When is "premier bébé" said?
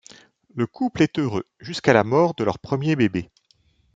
2.57-3.29